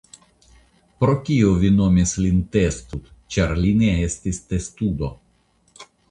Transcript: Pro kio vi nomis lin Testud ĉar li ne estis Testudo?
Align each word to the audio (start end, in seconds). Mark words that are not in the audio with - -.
Pro 1.03 1.13
kio 1.25 1.49
vi 1.63 1.69
nomis 1.73 2.13
lin 2.23 2.39
Testud 2.57 3.11
ĉar 3.35 3.53
li 3.65 3.73
ne 3.81 3.91
estis 4.07 4.39
Testudo? 4.55 5.11